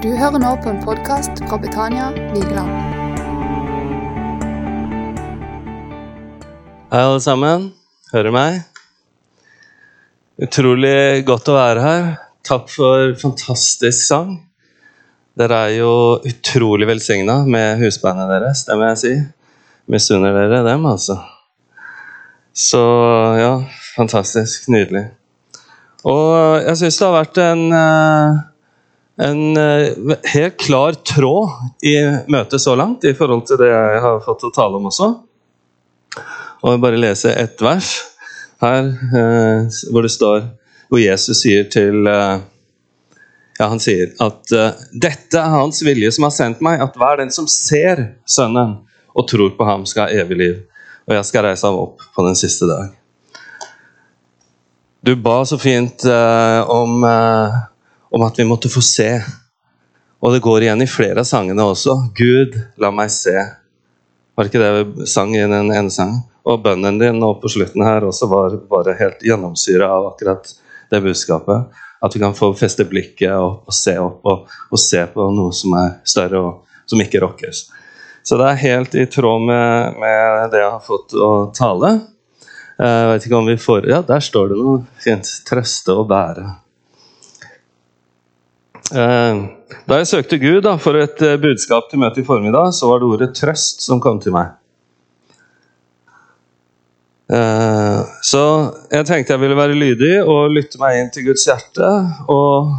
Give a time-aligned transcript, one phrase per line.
[0.00, 2.70] Du hører nå på en podkast fra Betania Vigeland.
[6.88, 7.66] Hei, alle sammen.
[8.08, 8.56] Hører meg?
[10.40, 12.08] Utrolig godt å være her.
[12.48, 14.38] Takk for fantastisk sang.
[15.36, 15.92] Dere er jo
[16.32, 19.14] utrolig velsigna med husbandet deres, det må jeg si.
[19.92, 21.20] Misunner dere dem, altså.
[22.56, 22.86] Så
[23.36, 23.56] ja,
[23.98, 24.64] fantastisk.
[24.72, 25.10] Nydelig.
[26.08, 28.46] Og jeg syns det har vært en, eh,
[29.20, 31.96] en eh, helt klar tråd i
[32.30, 35.10] møtet så langt, i forhold til det jeg har fått å tale om også.
[36.60, 37.92] Og jeg bare lese ett vers
[38.64, 40.48] her, eh, hvor det står
[40.90, 44.50] Hvor Jesus sier til Ja, han sier at
[44.90, 48.80] dette er hans vilje som har sendt meg, at hver den som ser Sønnen
[49.14, 50.56] og tror på ham, skal ha evig liv.
[51.06, 52.90] Og jeg skal reise ham opp på den siste dag.
[55.02, 57.54] Du ba så fint eh, om, eh,
[58.10, 59.10] om, at vi måtte få se.
[60.20, 61.96] Og det går igjen i flere av sangene også.
[62.16, 63.36] Gud, la meg se.
[64.36, 66.22] Var ikke det vi sang i den ene sangen?
[66.48, 70.48] Og bønnen din nå på slutten her også var bare helt gjennomsyra av akkurat
[70.90, 71.76] det budskapet.
[72.00, 75.52] At vi kan få feste blikket og, og se opp og, og, se på noe
[75.52, 77.66] som er større og som ikke rokkes.
[78.24, 81.92] Så det er helt i tråd med, med det jeg har fått å tale.
[82.80, 85.28] Jeg eh, vet ikke om vi får Ja, der står det noe fint.
[85.48, 86.48] Trøste og bære.
[88.90, 89.42] Eh,
[89.86, 93.00] da jeg søkte Gud da, for et eh, budskap til møtet i formiddag, så var
[93.00, 94.56] det ordet 'trøst' som kom til meg.
[98.26, 98.40] Så
[98.90, 101.90] jeg tenkte jeg ville være lydig og lytte meg inn til Guds hjerte.
[102.26, 102.72] Og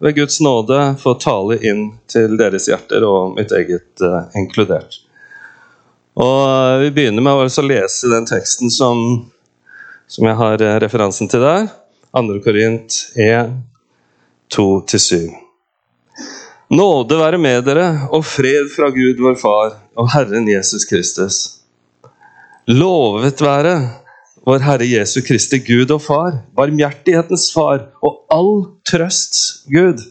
[0.00, 4.00] ved Guds nåde få tale inn til deres hjerter, og mitt eget
[4.32, 5.02] inkludert.
[6.16, 9.28] Og Vi begynner med å lese den teksten som
[10.08, 11.68] som jeg har eh, referansen til der.
[12.16, 12.40] 2.
[12.44, 13.52] Korint 1,
[14.54, 15.47] 2-7.
[16.68, 21.38] Nåde være med dere og fred fra Gud vår Far og Herren Jesus Kristus.
[22.68, 23.72] Lovet være
[24.44, 28.52] vår Herre Jesu Kristi Gud og Far, barmhjertighetens Far og all
[28.84, 30.04] trøsts Gud.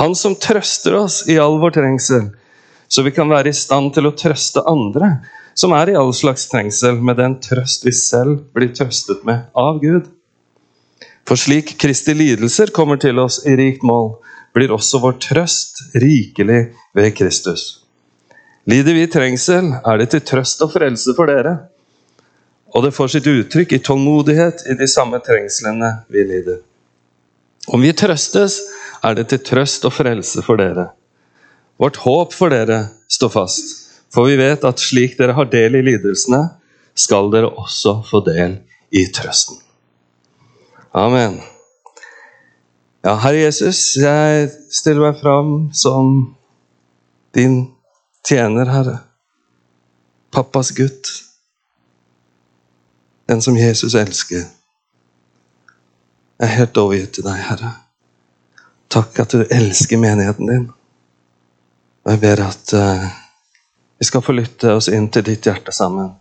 [0.00, 2.30] Han som trøster oss i all vår trengsel,
[2.88, 5.18] så vi kan være i stand til å trøste andre
[5.52, 9.76] som er i all slags trengsel, med den trøst vi selv blir trøstet med av
[9.84, 10.08] Gud.
[11.28, 14.14] For slik Kristi lidelser kommer til oss i rikt mål,
[14.54, 16.60] blir også vår trøst rikelig
[16.94, 17.84] ved Kristus.
[18.70, 21.56] Lider vi trengsel, er det til trøst og frelse for dere.
[22.74, 26.62] Og det får sitt uttrykk i tålmodighet i de samme trengslene vi lider.
[27.68, 28.60] Om vi trøstes,
[29.04, 30.88] er det til trøst og frelse for dere.
[31.80, 33.72] Vårt håp for dere står fast.
[34.14, 36.44] For vi vet at slik dere har del i lidelsene,
[36.94, 38.60] skal dere også få del
[38.94, 39.58] i trøsten.
[40.94, 41.40] Amen.
[43.04, 46.14] Ja, Herre Jesus, jeg stiller meg fram som
[47.36, 47.58] din
[48.24, 48.94] tjener, Herre.
[50.32, 51.10] Pappas gutt.
[53.28, 54.48] Den som Jesus elsker.
[56.40, 57.76] Jeg er helt overgitt til deg, Herre.
[58.88, 60.68] Takk at du elsker menigheten din.
[62.08, 63.08] Og jeg ber at uh,
[64.00, 66.14] vi skal få lytte oss inn til ditt hjerte sammen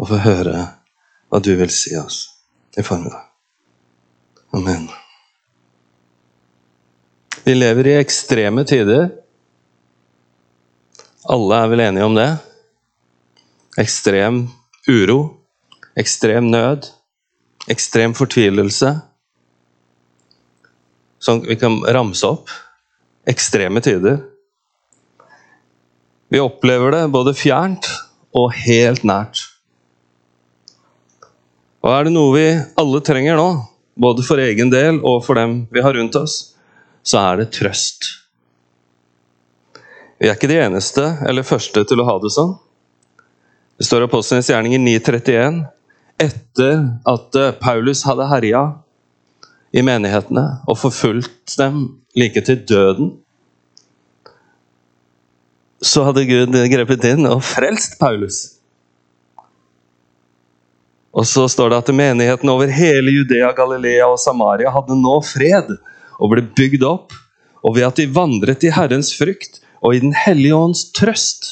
[0.00, 0.68] og få høre
[1.28, 2.22] hva du vil si oss
[2.72, 3.26] i formiddag.
[4.56, 4.88] Amen.
[7.46, 9.04] Vi lever i ekstreme tider.
[11.30, 12.30] Alle er vel enige om det.
[13.78, 14.40] Ekstrem
[14.90, 15.18] uro,
[15.94, 16.88] ekstrem nød,
[17.70, 18.90] ekstrem fortvilelse.
[21.22, 22.50] Som vi kan ramse opp.
[23.30, 24.18] Ekstreme tider.
[26.26, 27.86] Vi opplever det både fjernt
[28.34, 29.44] og helt nært.
[31.86, 33.48] Og er det noe vi alle trenger nå,
[33.94, 36.55] både for egen del og for dem vi har rundt oss,
[37.06, 38.08] så er det trøst.
[40.18, 42.54] Vi er ikke de eneste eller første til å ha det sånn.
[43.76, 45.60] Det står i Apostlenes gjerninger 9.31.
[46.24, 48.62] Etter at eh, Paulus hadde herja
[49.76, 51.82] i menighetene og forfulgt dem
[52.16, 53.10] like til døden,
[55.84, 58.38] så hadde Gud grepet inn og frelst Paulus.
[61.16, 65.76] Og så står det at menigheten over hele Judea, Galilea og Samaria hadde nå fred
[66.18, 67.14] og ble bygd opp,
[67.66, 71.50] og ved at de vandret i Herrens frykt og i Den hellige ånds trøst,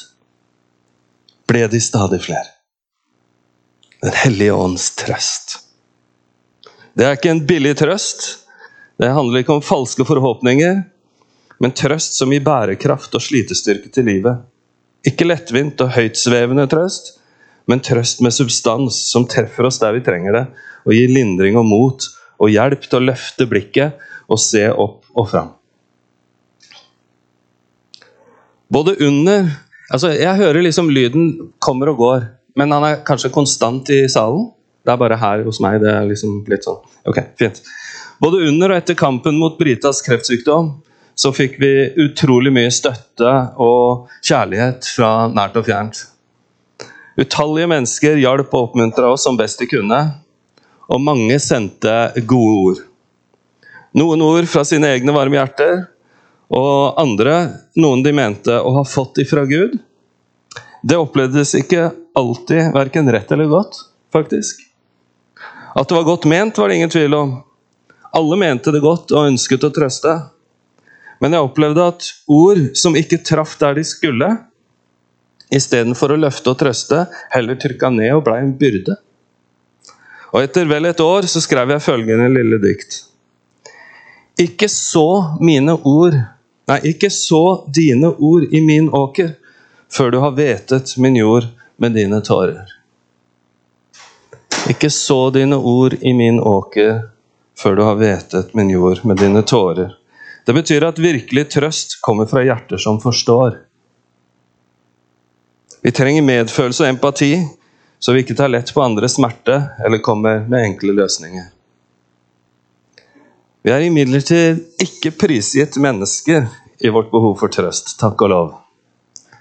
[1.49, 2.47] ble de stadig flere.
[4.05, 5.59] Den hellige ånds trøst.
[6.95, 8.47] Det er ikke en billig trøst.
[9.01, 10.85] Det handler ikke om falske forhåpninger
[11.65, 14.43] men trøst som gir bærekraft og slitestyrke til livet.
[15.07, 17.15] Ikke lettvint og høytsvevende trøst,
[17.71, 20.45] men trøst med substans som treffer oss der vi trenger det,
[20.85, 22.09] og gir lindring og mot
[22.41, 24.01] og hjelp til å løfte blikket
[24.31, 25.53] og se opp og fram.
[28.73, 29.53] Både under
[29.93, 31.27] Altså, jeg hører liksom lyden
[31.63, 32.23] kommer og går,
[32.57, 34.47] men han er kanskje konstant i salen.
[34.81, 36.81] Det er bare her hos meg det er liksom litt sånn.
[37.05, 37.61] Ok, fint.
[38.23, 40.73] Både under og etter kampen mot Britas kreftsykdom
[41.21, 41.71] så fikk vi
[42.01, 43.31] utrolig mye støtte
[43.63, 46.01] og kjærlighet fra nært og fjernt.
[47.21, 50.01] Utallige mennesker hjalp og oppmuntra oss som best de kunne,
[50.89, 52.83] og mange sendte gode ord.
[53.95, 55.85] Noen ord fra sine egne varme hjerter,
[56.55, 57.37] og andre
[57.81, 59.79] noen de mente å ha fått ifra Gud.
[60.85, 63.79] Det opplevdes ikke alltid verken rett eller godt,
[64.13, 64.61] faktisk.
[65.75, 67.33] At det var godt ment, var det ingen tvil om.
[68.15, 70.13] Alle mente det godt og ønsket å trøste.
[71.23, 74.29] Men jeg opplevde at ord som ikke traff der de skulle,
[75.55, 78.99] istedenfor å løfte og trøste, heller trykka ned og blei en byrde.
[80.35, 83.05] Og Etter vel et år så skrev jeg følgende lille dikt.
[84.43, 86.17] Ikke så mine ord,
[86.67, 89.37] nei, ikke så dine ord i min åker,
[89.95, 91.47] før du har hvetet min jord
[91.79, 92.67] med dine tårer.
[94.73, 97.05] Ikke så dine ord i min åker
[97.59, 99.93] før du har hvetet min jord med dine tårer.
[100.47, 103.61] Det betyr at virkelig trøst kommer fra hjerter som forstår.
[105.85, 107.31] Vi trenger medfølelse og empati,
[108.05, 111.47] så vi ikke tar lett på andres smerte eller kommer med enkle løsninger.
[113.65, 116.51] Vi er imidlertid ikke prisgitt mennesker
[116.85, 118.51] i vårt behov for trøst, takk og lov.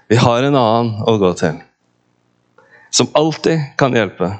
[0.08, 1.60] Vi har en annen å gå til,
[2.88, 4.30] som alltid kan hjelpe.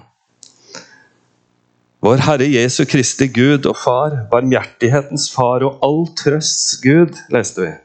[2.04, 7.76] Vår Herre Jesu Kristi Gud og Far, barmhjertighetens Far og all trøsts Gud, leste vi.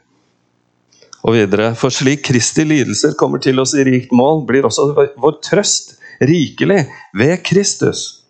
[1.20, 5.42] Og videre, for slik Kristi lidelser kommer til oss i rikt mål, blir også vår
[5.44, 6.84] trøst rikelig
[7.16, 8.24] ved Kristus.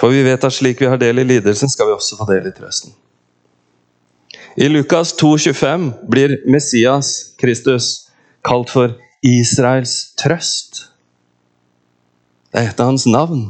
[0.00, 2.50] For vi vet at slik vi har del i lidelsen, skal vi også få del
[2.50, 2.92] i trøsten.
[4.56, 8.10] I Lukas 2, 25 blir Messias, Kristus,
[8.44, 10.86] kalt for Israels trøst.
[12.50, 13.44] Det er et av hans navn.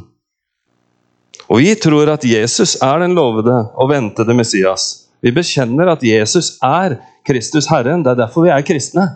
[1.49, 5.07] Og vi tror at Jesus er den lovede og ventede Messias.
[5.21, 8.05] Vi bekjenner at Jesus er Kristus Herren.
[8.05, 9.07] Det er derfor vi er kristne.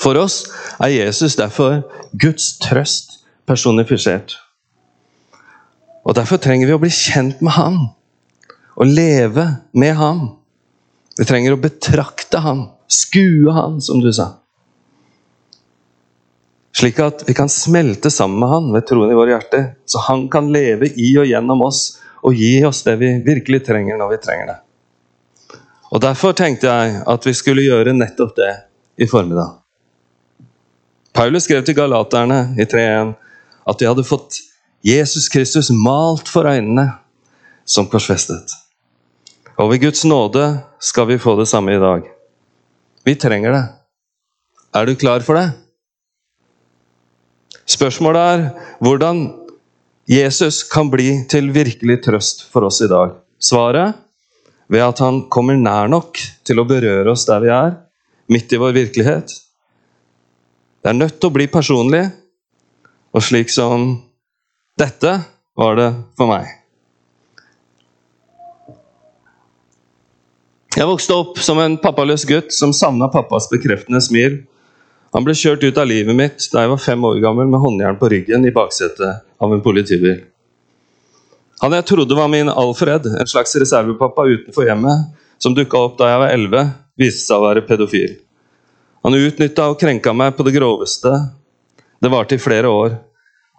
[0.00, 0.44] For oss
[0.80, 1.82] er Jesus derfor
[2.16, 4.38] Guds trøst personifisert.
[6.04, 7.80] Og Derfor trenger vi å bli kjent med ham
[8.80, 9.44] og leve
[9.76, 10.22] med ham.
[11.18, 14.30] Vi trenger å betrakte ham, skue ham, som du sa.
[16.80, 19.64] Slik at vi kan smelte sammen med Han ved troen i våre hjerter.
[19.84, 24.00] Så Han kan leve i og gjennom oss og gi oss det vi virkelig trenger
[24.00, 24.58] når vi trenger det.
[25.90, 28.52] Og Derfor tenkte jeg at vi skulle gjøre nettopp det
[29.02, 29.59] i formiddag.
[31.16, 33.14] Paulus skrev til galaterne i 3.1
[33.70, 34.40] at de hadde fått
[34.86, 36.86] Jesus Kristus malt for øynene
[37.68, 38.54] som korsfestet.
[39.60, 40.44] Og ved Guds nåde
[40.80, 42.06] skal vi få det samme i dag.
[43.04, 43.64] Vi trenger det.
[44.74, 45.50] Er du klar for det?
[47.70, 48.46] Spørsmålet er
[48.82, 49.26] hvordan
[50.10, 53.12] Jesus kan bli til virkelig trøst for oss i dag.
[53.38, 53.98] Svaret
[54.70, 57.76] ved at han kommer nær nok til å berøre oss der vi er,
[58.30, 59.34] midt i vår virkelighet.
[60.80, 62.06] Det er nødt til å bli personlig,
[63.12, 63.92] og slik som
[64.80, 65.18] dette
[65.58, 66.56] var det for meg.
[70.76, 74.38] Jeg vokste opp som en pappaløs gutt som savna pappas bekreftende smil
[75.10, 77.98] han ble kjørt ut av livet mitt da jeg var fem år gammel med håndjern
[77.98, 80.20] på ryggen i baksetet av en politibil.
[81.60, 85.10] Han jeg trodde var min Alfred, en slags reservepappa utenfor hjemmet,
[85.42, 86.62] som dukka opp da jeg var elleve,
[87.00, 88.14] viste seg å være pedofil.
[89.04, 91.12] Han utnytta og krenka meg på det groveste.
[92.00, 92.98] Det varte i flere år.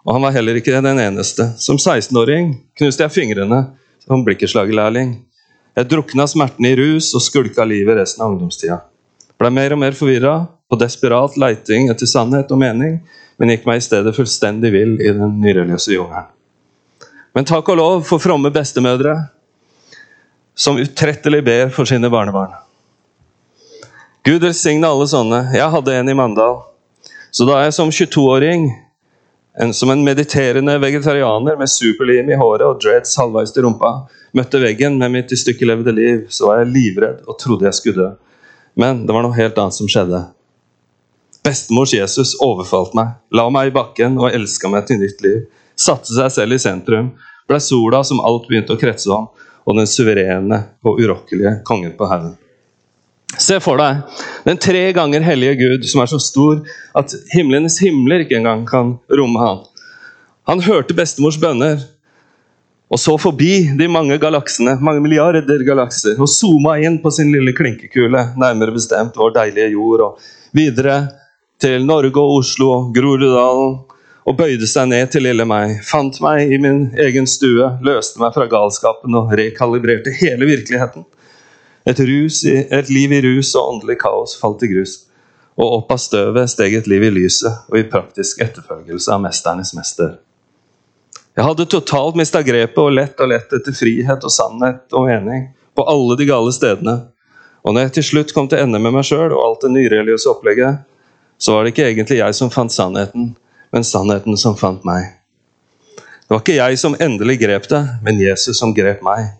[0.05, 1.47] Og han var heller ikke den eneste.
[1.61, 3.63] Som 16-åring knuste jeg fingrene
[4.05, 5.15] som blikkeslagerlærling.
[5.77, 8.81] Jeg drukna smertene i rus og skulka livet resten av ungdomstida.
[9.41, 10.35] Blei mer og mer forvirra
[10.69, 12.99] på desperat leiting etter sannhet og mening,
[13.41, 16.29] men gikk meg i stedet fullstendig vill i den nyreligiøse jungelen.
[17.33, 19.15] Men takk og lov for fromme bestemødre
[20.53, 22.53] som utrettelig ber for sine barnebarn.
[24.23, 25.37] Gud velsigne alle sånne.
[25.55, 26.59] Jeg hadde en i Mandal.
[27.33, 28.67] Så da jeg som 22-åring,
[29.73, 33.89] som en mediterende vegetarianer med superlim i håret og dreads halvveis til rumpa,
[34.37, 37.97] møtte veggen med mitt i stykkelevde liv, så var jeg livredd og trodde jeg skulle
[37.97, 38.11] dø.
[38.77, 40.21] Men det var noe helt annet som skjedde.
[41.41, 45.41] Bestemors Jesus overfalt meg, la meg i bakken og elska meg til nytt liv.
[45.73, 47.09] Satte seg selv i sentrum,
[47.49, 49.31] ble sola som alt begynte å kretse om,
[49.65, 52.37] og den suverene og urokkelige kongen på haugen.
[53.39, 54.01] Se for deg
[54.45, 56.61] den tre ganger hellige Gud som er så stor
[56.97, 59.63] at himlenes himler ikke engang kan romme han.
[60.49, 61.79] Han hørte bestemors bønner,
[62.91, 67.53] Og så forbi de mange galaksene, mange milliarder galakser, og zooma inn på sin lille
[67.55, 70.97] klinkekule, nærmere bestemt vår deilige jord, og videre
[71.61, 73.77] til Norge og Oslo og Groruddalen,
[74.27, 78.35] og bøyde seg ned til lille meg, fant meg i min egen stue, løste meg
[78.35, 81.07] fra galskapen og rekalibrerte hele virkeligheten.
[81.85, 84.99] Et, rus, et liv i rus og åndelig kaos falt i grus,
[85.57, 89.73] og opp av støvet steg et liv i lyset og i praktisk etterfølgelse av mesternes
[89.77, 90.19] mester.
[91.37, 95.47] Jeg hadde totalt mista grepet og lett og lett etter frihet og sannhet og mening
[95.77, 96.97] på alle de gale stedene.
[97.63, 100.29] Og når jeg til slutt kom til ende med meg sjøl og alt det nyreligiøse
[100.31, 100.81] opplegget,
[101.41, 103.31] så var det ikke egentlig jeg som fant sannheten,
[103.73, 105.07] men sannheten som fant meg.
[105.95, 109.31] Det var ikke jeg som endelig grep det, men Jesus som grep meg.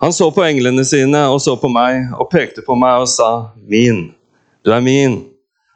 [0.00, 3.50] Han så på englene sine og så på meg og pekte på meg og sa
[3.66, 4.12] 'min'.
[4.64, 5.24] Du er min.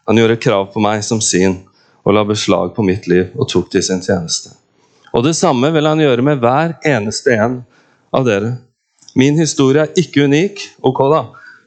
[0.07, 1.61] Han gjorde krav på meg som sin
[2.05, 4.51] og la beslag på mitt liv og tok det i sin tjeneste.
[5.13, 7.65] Og det samme vil han gjøre med hver eneste en
[8.13, 8.57] av dere.
[9.15, 11.23] Min historie er ikke unik, ok da,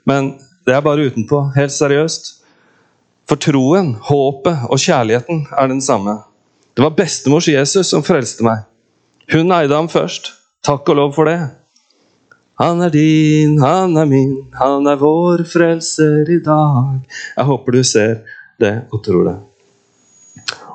[0.06, 0.34] men
[0.66, 2.32] det er bare utenpå, helt seriøst.
[3.30, 6.18] For troen, håpet og kjærligheten er den samme.
[6.78, 8.66] Det var bestemors Jesus som frelste meg.
[9.32, 10.34] Hun eide ham først.
[10.66, 11.40] Takk og lov for det.
[12.62, 17.02] Han er din, han er min, han er vår frelser i dag.
[17.36, 18.22] Jeg håper du ser
[18.64, 19.36] det og tror det.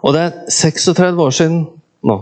[0.04, 1.62] Og det er 36 år siden
[2.04, 2.18] nå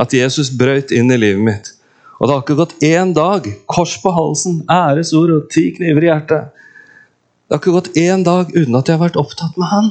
[0.00, 1.72] at Jesus brøt inn i livet mitt.
[2.20, 6.10] Og det har ikke gått én dag, kors på halsen, æresord og ti kniver i
[6.10, 6.50] hjertet.
[7.48, 9.88] Det har ikke gått én dag uten at jeg har vært opptatt med han.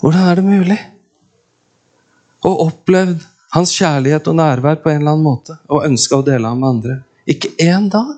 [0.00, 0.78] Hvordan er det mulig?
[2.48, 3.22] Og opplevd
[3.54, 5.58] hans kjærlighet og nærvær på en eller annen måte.
[5.70, 6.98] Og ønska å dele ham med andre.
[7.30, 8.16] Ikke én dag.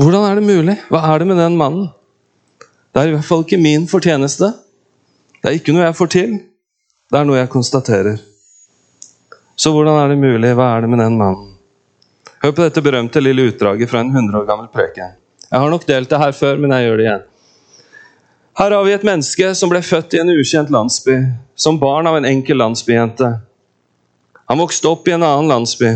[0.00, 0.76] Hvordan er det mulig?
[0.90, 1.90] Hva er det med den mannen?
[2.94, 4.52] Det er i hvert fall ikke min fortjeneste.
[5.42, 6.38] Det er ikke noe jeg får til.
[7.12, 8.16] Det er noe jeg konstaterer.
[9.54, 10.54] Så hvordan er det mulig?
[10.56, 11.52] Hva er det med den mannen?
[12.42, 15.14] Hør på dette berømte lille utdraget fra en 100 år gammel preken.
[15.50, 17.28] Jeg har nok delt det her før, men jeg gjør det igjen.
[18.58, 21.16] Her har vi et menneske som ble født i en ukjent landsby,
[21.54, 23.30] som barn av en enkel landsbyjente.
[24.50, 25.92] Han vokste opp i en annen landsby.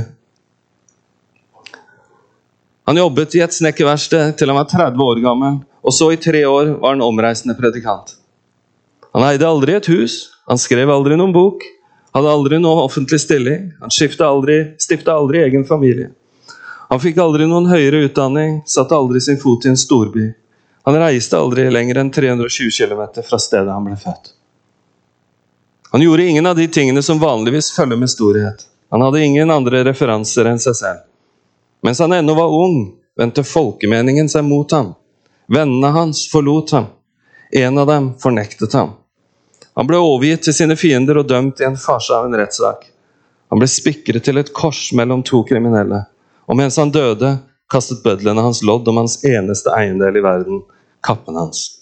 [2.89, 6.41] Han jobbet i et snekkerverksted til han var 30 år gammel, og så i tre
[6.49, 8.15] år var han omreisende predikant.
[9.13, 10.15] Han eide aldri et hus,
[10.49, 11.67] han skrev aldri noen bok,
[12.17, 13.67] hadde aldri noen offentlig stilling.
[13.83, 13.93] Han
[14.25, 14.57] aldri,
[15.13, 16.15] aldri egen familie.
[16.89, 20.31] Han fikk aldri noen høyere utdanning, satte aldri sin fot i en storby.
[20.89, 24.33] Han reiste aldri lenger enn 320 km fra stedet han ble født.
[25.93, 28.65] Han gjorde ingen av de tingene som vanligvis følger med storhet.
[28.89, 31.05] Han hadde ingen andre referanser enn seg selv.
[31.83, 34.95] Mens han ennå var ung, vendte folkemeningen seg mot ham.
[35.49, 36.87] Vennene hans forlot ham.
[37.51, 38.97] En av dem fornektet ham.
[39.79, 42.89] Han ble overgitt til sine fiender og dømt i en farse av en rettssak.
[43.49, 46.03] Han ble spikret til et kors mellom to kriminelle.
[46.51, 47.39] Og mens han døde,
[47.71, 50.63] kastet bødlene hans lodd om hans eneste eiendel i verden,
[51.05, 51.79] kappen hans.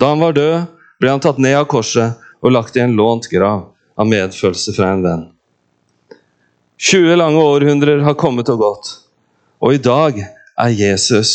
[0.00, 0.68] Da han var død,
[1.00, 4.92] ble han tatt ned av korset og lagt i en lånt grav av medfølelse fra
[4.94, 5.26] en venn.
[6.78, 8.94] 20 lange århundrer har kommet og gått,
[9.58, 11.34] og i dag er Jesus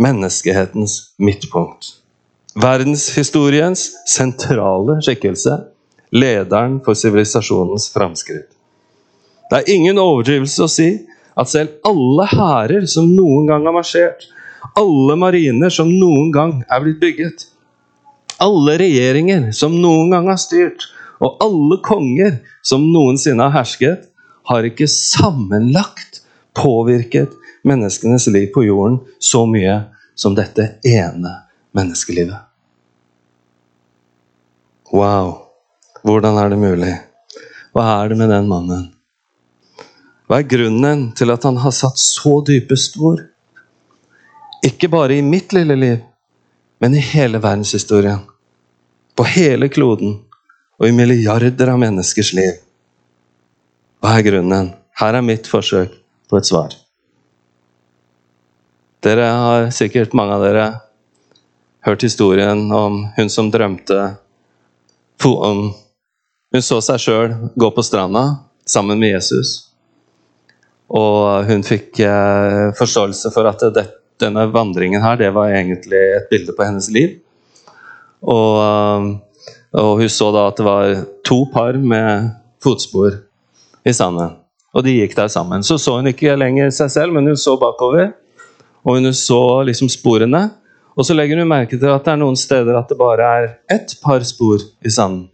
[0.00, 2.00] menneskehetens midtpunkt
[2.58, 5.54] verdenshistoriens sentrale skikkelse,
[6.10, 8.48] lederen for sivilisasjonens framskritt.
[9.50, 10.90] Det er ingen overdrivelse å si
[11.38, 14.26] at selv alle hærer som noen gang har marsjert,
[14.78, 17.46] alle mariner som noen gang er blitt bygget,
[18.40, 20.88] alle regjeringer som noen gang har styrt,
[21.20, 24.06] og alle konger som noensinne har hersket,
[24.50, 26.20] har ikke sammenlagt
[26.58, 29.76] påvirket menneskenes liv på jorden så mye
[30.18, 31.34] som dette ene
[31.76, 32.46] menneskelivet.
[34.90, 35.36] Wow,
[36.02, 36.94] hvordan er det mulig?
[37.70, 38.88] Hva er det med den mannen?
[40.26, 43.22] Hva er grunnen til at han har satt så dype spor?
[44.66, 46.00] Ikke bare i mitt lille liv,
[46.82, 48.24] men i hele verdenshistorien.
[49.14, 50.18] På hele kloden
[50.80, 52.58] og i milliarder av menneskers liv.
[54.00, 54.70] Hva er grunnen?
[54.96, 55.92] Her er mitt forsøk
[56.32, 56.72] på et svar.
[59.04, 60.64] Dere har sikkert, mange av dere,
[61.84, 64.00] hørt historien om hun som drømte
[65.24, 65.70] om
[66.50, 68.22] Hun så seg sjøl gå på stranda
[68.66, 69.68] sammen med Jesus.
[70.90, 73.84] Og hun fikk eh, forståelse for at det,
[74.18, 77.20] denne vandringen her, det var egentlig et bilde på hennes liv.
[78.26, 79.06] Og, eh,
[79.78, 82.32] og hun så da at det var to par med
[82.64, 83.20] fotspor
[83.84, 84.36] i sanden.
[84.74, 85.64] Og de gikk der sammen.
[85.66, 88.12] Så så hun ikke lenger seg selv, men hun så bakover.
[88.84, 90.46] Og hun så liksom sporene.
[90.96, 93.48] Og så legger hun merke til at det er noen steder at det bare er
[93.72, 95.28] ett par spor i sanden.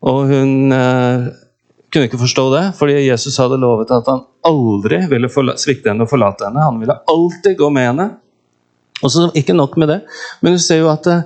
[0.00, 1.28] Og hun eh,
[1.92, 5.28] kunne ikke forstå det, fordi Jesus hadde lovet at han aldri ville
[5.60, 6.64] svikte henne og forlate henne.
[6.64, 8.08] Han ville alltid gå med henne.
[9.00, 10.00] Og så Ikke nok med det,
[10.40, 11.22] men du ser jo at eh,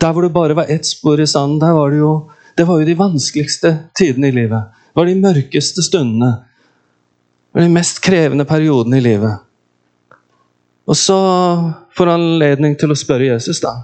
[0.00, 2.78] der hvor det bare var ett spor i sanden, der var det jo det var
[2.78, 4.70] jo de vanskeligste tidene i livet.
[4.94, 6.28] Det var de mørkeste stundene.
[7.50, 9.40] Det var de mest krevende periodene i livet.
[10.86, 11.16] Og så
[11.98, 13.80] får han anledning til å spørre Jesus, da.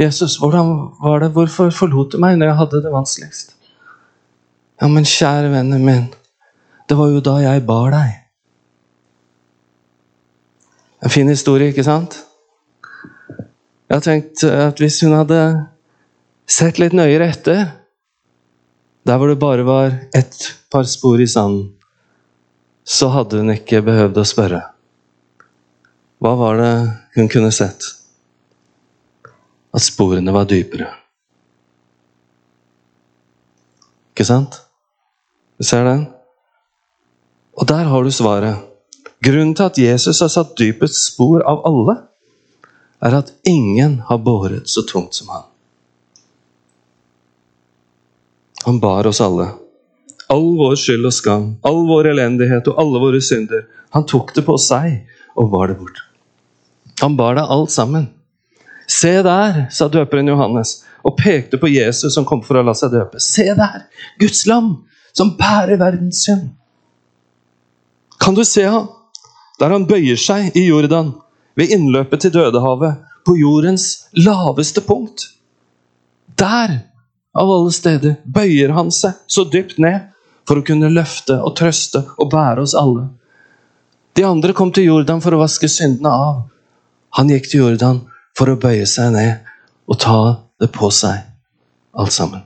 [0.00, 1.30] Jesus, hvordan var det?
[1.36, 3.54] Hvorfor forlot du meg når jeg hadde det vanskeligst?
[4.80, 6.06] Ja, men kjære vennen min,
[6.88, 8.16] det var jo da jeg bar deg.
[11.04, 12.16] En fin historie, ikke sant?
[13.38, 15.42] Jeg har tenkt at hvis hun hadde
[16.50, 17.68] sett litt nøyere etter,
[19.06, 20.36] der hvor det bare var ett
[20.70, 21.72] par spor i sanden,
[22.84, 24.60] så hadde hun ikke behøvd å spørre.
[26.20, 26.72] Hva var det
[27.16, 27.86] hun kunne sett?
[29.72, 30.88] At sporene var dypere.
[34.10, 34.58] Ikke sant?
[35.56, 36.08] Du ser den?
[37.56, 38.66] Og der har du svaret.
[39.24, 41.96] Grunnen til at Jesus har satt dypest spor av alle,
[43.00, 45.49] er at ingen har båret så tungt som han.
[48.64, 49.48] Han bar oss alle.
[50.30, 53.64] All vår skyld og skam, all vår elendighet og alle våre synder.
[53.96, 55.00] Han tok det på seg
[55.34, 56.04] og bar det bort.
[57.00, 58.10] Han bar det alt sammen.
[58.90, 62.92] Se der, sa døperen Johannes og pekte på Jesus som kom for å la seg
[62.92, 63.20] døpe.
[63.22, 63.86] Se der,
[64.20, 64.72] Guds lam,
[65.16, 66.50] som bærer verdens synd.
[68.20, 68.90] Kan du se ham?
[69.60, 71.14] Der han bøyer seg i Jordan,
[71.56, 75.26] ved innløpet til Dødehavet, på jordens laveste punkt.
[76.40, 76.78] Der,
[77.34, 80.10] av alle steder, bøyer han seg så dypt ned
[80.48, 83.06] for å kunne løfte og trøste og bære oss alle.
[84.18, 86.40] De andre kom til Jordan for å vaske syndene av.
[87.18, 88.02] Han gikk til Jordan
[88.38, 89.46] for å bøye seg ned
[89.90, 90.18] og ta
[90.60, 91.22] det på seg,
[91.94, 92.42] alt sammen.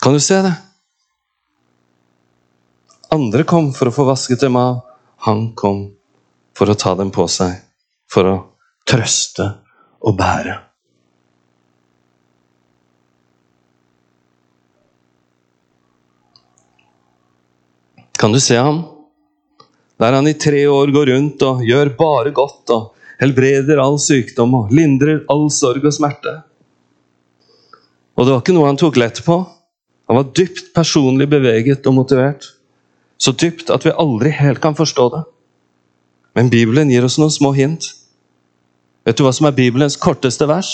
[0.00, 0.54] Kan du se det?
[3.12, 4.82] Andre kom for å få vasket dem av.
[5.28, 5.86] Han kom
[6.56, 7.54] for å ta dem på seg,
[8.10, 8.36] for å
[8.88, 9.48] trøste
[10.04, 10.65] og bære.
[18.16, 18.84] Kan du se ham?
[20.00, 24.54] Der han i tre år går rundt og gjør bare godt og helbreder all sykdom
[24.56, 26.32] og lindrer all sorg og smerte.
[28.16, 29.38] Og det var ikke noe han tok lett på.
[30.08, 32.52] Han var dypt personlig beveget og motivert.
[33.18, 35.22] Så dypt at vi aldri helt kan forstå det.
[36.36, 37.88] Men Bibelen gir oss noen små hint.
[39.08, 40.72] Vet du hva som er Bibelens korteste vers?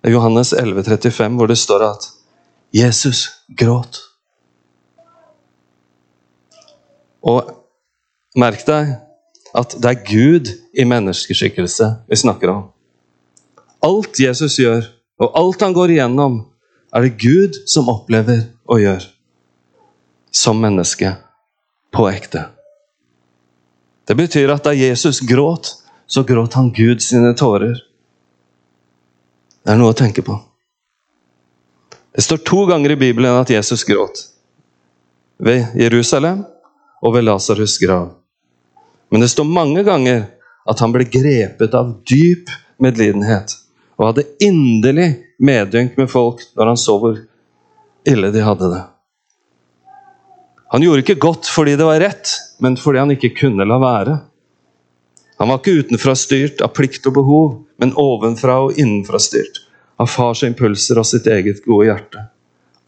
[0.00, 2.10] Det er Johannes 11, 35, hvor det står at
[2.76, 4.05] Jesus gråt.
[7.26, 7.50] Og
[8.38, 8.94] merk deg
[9.56, 12.64] at det er Gud i menneskeskikkelse vi snakker om.
[13.84, 14.84] Alt Jesus gjør,
[15.22, 16.40] og alt han går igjennom,
[16.92, 19.06] er det Gud som opplever og gjør.
[20.32, 21.14] Som menneske.
[21.96, 22.42] På ekte.
[24.06, 25.70] Det betyr at da Jesus gråt,
[26.06, 27.78] så gråt han Gud sine tårer.
[29.64, 30.36] Det er noe å tenke på.
[32.12, 34.26] Det står to ganger i Bibelen at Jesus gråt.
[35.40, 36.44] Ved Jerusalem
[37.06, 38.10] og ved Lasarus' grav.
[39.10, 40.26] Men det står mange ganger
[40.66, 42.50] at han ble grepet av dyp
[42.82, 43.54] medlidenhet
[43.96, 47.20] og hadde inderlig medynk med folk når han så hvor
[48.06, 48.82] ille de hadde det.
[50.74, 54.16] Han gjorde ikke godt fordi det var rett, men fordi han ikke kunne la være.
[55.38, 59.62] Han var ikke utenfra styrt av plikt og behov, men ovenfra og innenfra styrt
[60.00, 62.26] av fars impulser og sitt eget gode hjerte.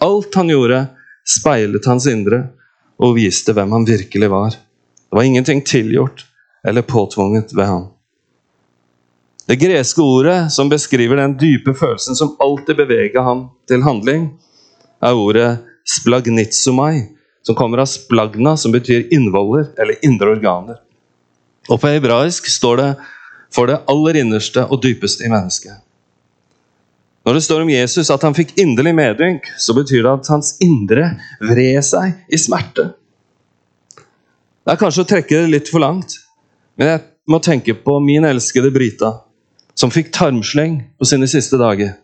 [0.04, 0.82] Alt han gjorde,
[1.28, 2.48] speilet hans indre
[2.98, 4.56] og viste hvem han virkelig var.
[5.08, 6.26] Det var ingenting tilgjort
[6.66, 7.86] eller påtvunget ved ham.
[9.48, 14.26] Det greske ordet som beskriver den dype følelsen som alltid beveger ham til handling,
[15.00, 17.06] er ordet splagnitsomai,
[17.46, 20.82] som kommer av splagna, som betyr innvoller eller indre organer.
[21.68, 22.90] Og på hebraisk står det
[23.54, 25.80] for det aller innerste og dypeste i mennesket.
[27.28, 30.54] Når det står om Jesus at han fikk inderlig medynk, så betyr det at hans
[30.64, 31.10] indre
[31.44, 32.86] vred seg i smerte.
[34.64, 36.14] Det er kanskje å trekke det litt for langt,
[36.80, 39.12] men jeg må tenke på min elskede Brita,
[39.76, 41.98] som fikk tarmsleng på sine siste dager.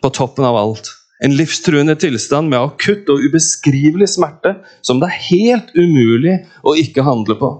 [0.00, 0.88] På toppen av alt.
[1.20, 7.04] En livstruende tilstand med akutt og ubeskrivelig smerte som det er helt umulig å ikke
[7.04, 7.54] handle på.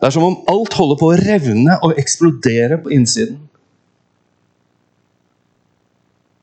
[0.00, 3.50] Det er som om alt holder på å revne og eksplodere på innsiden.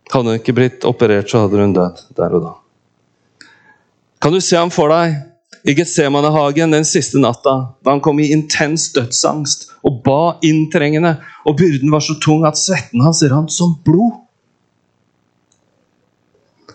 [0.09, 2.53] Hadde hun ikke blitt operert, så hadde hun dødd der og da.
[4.19, 8.31] Kan du se ham for deg i Getsemanehagen den siste natta, da han kom i
[8.33, 13.77] intens dødsangst og ba inntrengende, og byrden var så tung at svetten hans rant som
[13.85, 14.17] blod?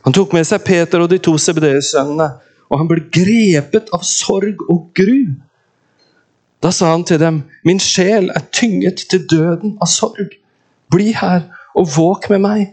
[0.04, 2.28] Han tok med seg Peter og de to CBD-sønnene,
[2.68, 5.34] og han ble grepet av sorg og gru.
[6.64, 10.32] Da sa han til dem, min sjel er tynget til døden av sorg.
[10.92, 12.64] Bli her og våk med meg.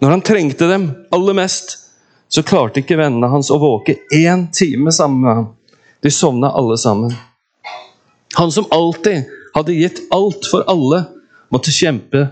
[0.00, 1.76] Når han trengte dem aller mest,
[2.28, 5.48] så klarte ikke vennene hans å våke én time sammen med ham.
[6.02, 7.14] De sovna alle sammen.
[8.36, 11.04] Han som alltid hadde gitt alt for alle,
[11.48, 12.26] måtte kjempe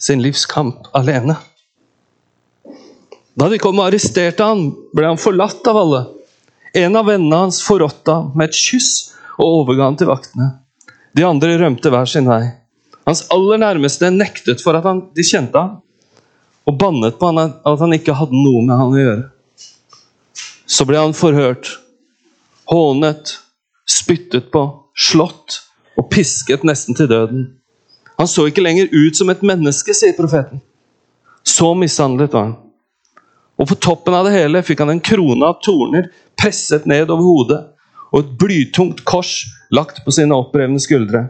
[0.00, 1.36] sin livskamp alene.
[3.38, 6.00] Da de kom og arresterte han, ble han forlatt av alle.
[6.74, 10.48] En av vennene hans forrådte ham med et kyss og overga ham til vaktene.
[11.14, 12.42] De andre rømte hver sin vei.
[13.06, 15.78] Hans aller nærmeste nektet for at han, de kjente ham,
[16.68, 19.26] og bannet på han at han ikke hadde noe med han å gjøre.
[20.68, 21.70] Så ble han forhørt,
[22.68, 23.38] hånet,
[23.88, 25.62] spyttet på, slått
[25.98, 27.46] og pisket nesten til døden.
[28.20, 30.60] Han så ikke lenger ut som et menneske, sier profeten.
[31.46, 32.56] Så mishandlet var han.
[33.58, 37.24] Og på toppen av det hele fikk han en krone av torner presset ned over
[37.24, 37.62] hodet
[38.12, 39.40] og et blytungt kors
[39.74, 41.24] lagt på sine opprevne skuldre.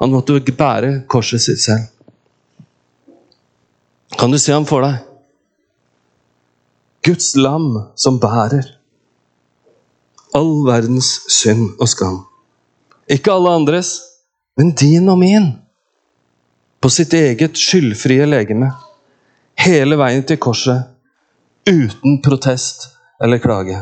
[0.00, 1.91] Han måtte bære korset sitt selv.
[4.22, 5.00] Kan du se ham for deg?
[7.02, 7.64] Guds lam
[7.98, 8.68] som bærer
[10.38, 12.20] all verdens synd og skam.
[13.10, 13.88] Ikke alle andres,
[14.54, 15.48] men din og min.
[16.78, 18.68] På sitt eget skyldfrie legeme.
[19.58, 20.84] Hele veien til korset.
[21.66, 22.86] Uten protest
[23.18, 23.80] eller klage.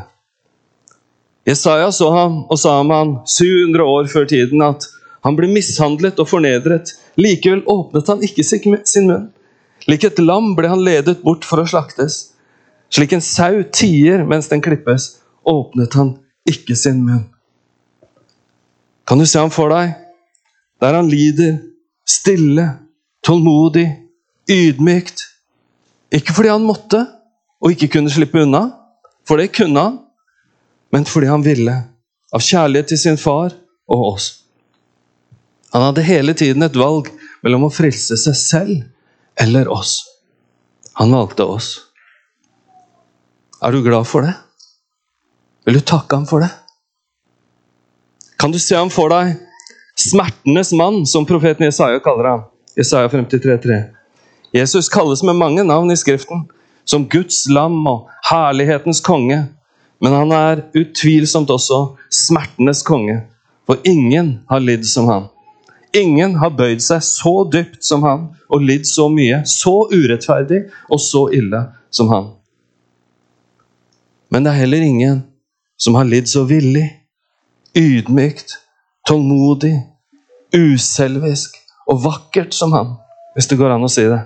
[1.44, 4.88] Jesaja så ham og sa om han 700 år før tiden at
[5.20, 6.94] han ble mishandlet og fornedret.
[7.20, 9.28] Likevel åpnet han ikke sin munn.
[9.90, 12.20] Lik et lam ble han ledet bort for å slaktes.
[12.94, 16.14] Slik en sau tier mens den klippes, åpnet han
[16.48, 17.24] ikke sin munn.
[19.08, 19.96] Kan du se ham for deg?
[20.80, 21.56] Der han lider,
[22.06, 22.66] stille,
[23.26, 23.88] tålmodig,
[24.50, 25.24] ydmykt.
[26.14, 27.02] Ikke fordi han måtte
[27.60, 28.68] og ikke kunne slippe unna,
[29.26, 29.98] for det kunne han,
[30.94, 31.74] men fordi han ville.
[32.30, 33.52] Av kjærlighet til sin far
[33.90, 34.30] og oss.
[35.74, 37.10] Han hadde hele tiden et valg
[37.44, 38.78] mellom å frelse seg selv
[39.40, 40.04] eller oss.
[40.92, 41.78] Han valgte oss.
[43.62, 44.34] Er du glad for det?
[45.64, 46.50] Vil du takke ham for det?
[48.40, 49.36] Kan du se ham for deg?
[50.00, 52.44] Smertenes mann, som profeten Jesaja kaller ham.
[52.76, 53.80] Jesaja 53,3.
[54.56, 56.46] Jesus kalles med mange navn i Skriften,
[56.84, 59.42] som Guds lam og herlighetens konge.
[60.00, 63.20] Men han er utvilsomt også smertenes konge,
[63.68, 65.28] for ingen har lidd som han.
[65.96, 71.00] Ingen har bøyd seg så dypt som han og lidd så mye, så urettferdig og
[71.02, 72.30] så ille som han.
[74.30, 75.22] Men det er heller ingen
[75.80, 76.86] som har lidd så villig,
[77.74, 78.54] ydmykt,
[79.08, 79.74] tålmodig,
[80.54, 81.58] uselvisk
[81.90, 82.94] og vakkert som han,
[83.34, 84.20] hvis det går an å si det.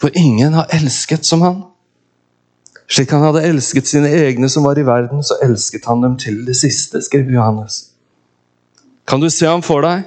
[0.00, 1.62] For ingen har elsket som han.
[2.88, 6.44] Slik han hadde elsket sine egne som var i verden, så elsket han dem til
[6.46, 7.80] det siste, skriver Johannes.
[9.08, 10.06] Kan du se ham for deg?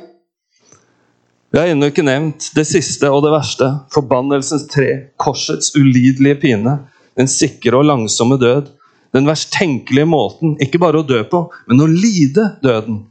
[1.49, 3.67] Vi har ennå ikke nevnt det siste og det verste.
[3.93, 6.75] Forbannelsens tre, korsets ulidelige pine,
[7.17, 8.69] den sikre og langsomme død.
[9.17, 13.01] Den verst tenkelige måten, ikke bare å dø på, men å lide døden.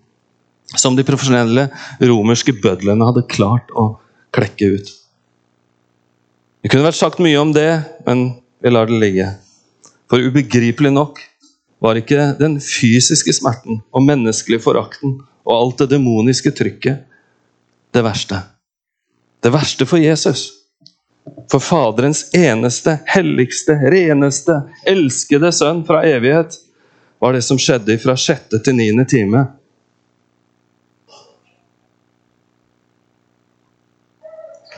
[0.79, 1.67] Som de profesjonelle
[1.99, 3.89] romerske bødlene hadde klart å
[4.37, 4.93] klekke ut.
[6.63, 7.71] Det kunne vært sagt mye om det,
[8.07, 8.29] men
[8.63, 9.33] vi lar det ligge.
[10.07, 11.19] For ubegripelig nok
[11.83, 17.08] var ikke den fysiske smerten og menneskelige forakten og alt det demoniske trykket
[17.95, 18.41] det verste.
[19.41, 20.49] Det verste for Jesus.
[21.51, 26.57] For Faderens eneste, helligste, reneste, elskede sønn fra evighet
[27.19, 29.45] var det som skjedde fra sjette til niende time.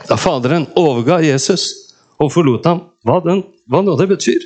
[0.09, 1.69] Da Faderen overga Jesus
[2.21, 4.43] og forlot ham, hva, den, hva nå det betyr.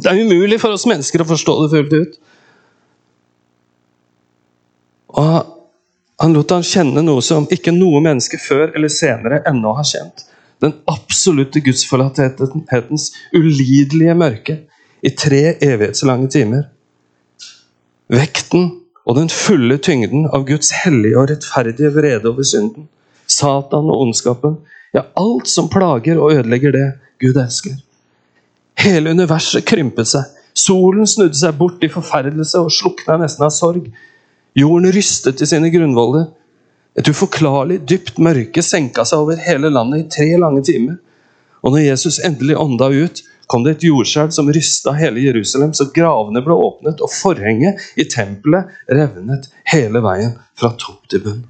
[0.00, 2.18] Det er umulig for oss mennesker å forstå det fullt ut.
[5.20, 5.59] Og
[6.20, 10.26] han lot han kjenne noe som ikke noe menneske før eller senere ennå har kjent.
[10.60, 14.58] Den absolutte gudsforlatthetens ulidelige mørke
[15.00, 16.66] i tre evighetslange timer.
[18.12, 18.68] Vekten
[19.08, 22.90] og den fulle tyngden av Guds hellige og rettferdige vrede over synden.
[23.30, 24.58] Satan og ondskapen.
[24.92, 26.86] Ja, alt som plager og ødelegger det
[27.22, 27.78] Gud elsker.
[28.80, 30.28] Hele universet krympet seg.
[30.56, 33.86] Solen snudde seg bort i forferdelse og slukna nesten av sorg.
[34.58, 36.28] Jorden rystet i sine grunnvoller.
[36.98, 40.98] Et uforklarlig dypt mørke senka seg over hele landet i tre lange timer.
[41.62, 45.88] Og når Jesus endelig ånda ut, kom det et jordskjelv som rysta hele Jerusalem, så
[45.94, 51.40] gravene ble åpnet, og forhenget i tempelet revnet hele veien fra topp til bunn.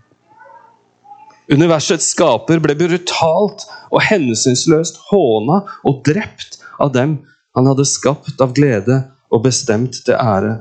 [1.51, 7.19] Universets skaper ble brutalt og hensynsløst håna og drept av dem
[7.59, 9.01] han hadde skapt av glede
[9.35, 10.55] og bestemt til ære,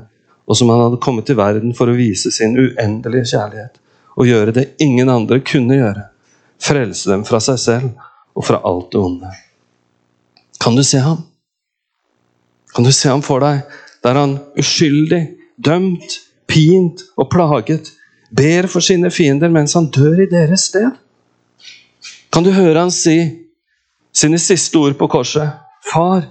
[0.50, 3.78] og som han hadde kommet til verden for å vise sin uendelige kjærlighet
[4.18, 6.08] og gjøre det ingen andre kunne gjøre.
[6.60, 9.30] Frelse dem fra seg selv og fra alt det onde.
[10.60, 11.22] Kan du se ham?
[12.74, 13.62] Kan du se ham for deg
[14.04, 15.22] der han uskyldig,
[15.56, 16.18] dømt,
[16.50, 17.92] pint og plaget
[18.34, 20.90] ber for sine fiender mens han dør i deres sted?
[22.30, 23.16] Kan du høre han si
[24.14, 25.62] sine siste ord på korset?
[25.86, 26.26] Far,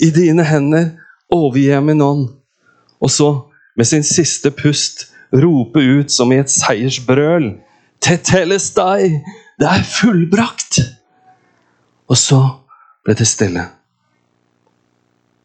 [0.00, 0.90] i dine hender
[1.32, 2.26] overgir jeg min ånd.
[3.00, 3.30] Og så,
[3.76, 7.52] med sin siste pust, rope ut som i et seiersbrøl
[8.00, 9.20] Tetelestai!
[9.60, 10.80] Det er fullbrakt!
[12.08, 12.40] Og så
[13.04, 13.66] ble det stille.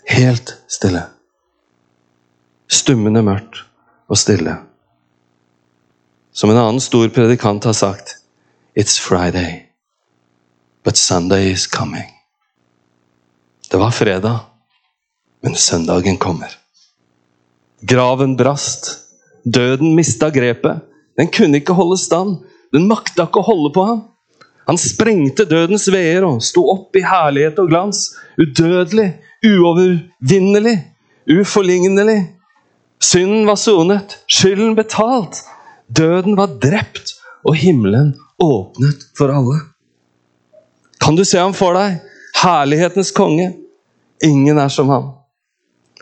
[0.09, 1.03] Helt stille.
[2.71, 3.61] Stummende mørkt
[4.09, 4.55] og stille.
[6.35, 8.17] Som en annen stor predikant har sagt
[8.75, 9.69] It's Friday,
[10.83, 12.09] but Sunday is coming.
[13.71, 14.39] Det var fredag,
[15.43, 16.51] men søndagen kommer.
[17.81, 18.91] Graven brast.
[19.43, 20.83] Døden mista grepet.
[21.17, 22.37] Den kunne ikke holde stand.
[22.73, 24.03] Den makta ikke å holde på ham.
[24.65, 28.07] Han sprengte dødens veer og sto opp i herlighet og glans.
[28.41, 29.11] Udødelig,
[29.45, 30.75] uovervinnelig,
[31.29, 32.17] uforlignelig.
[33.03, 35.43] Synden var sonet, skylden betalt.
[35.85, 37.13] Døden var drept,
[37.45, 39.59] og himmelen åpnet for alle.
[40.97, 41.99] Kan du se ham for deg?
[42.41, 43.51] Herlighetens konge.
[44.23, 45.11] Ingen er som ham.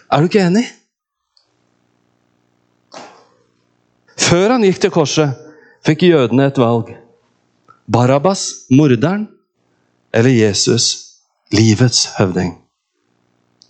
[0.08, 0.64] Er du ikke enig?
[4.34, 5.34] Før han gikk til korset,
[5.86, 6.88] fikk jødene et valg.
[7.86, 9.28] Barabbas, morderen,
[10.10, 10.88] eller Jesus,
[11.54, 12.56] livets høvding.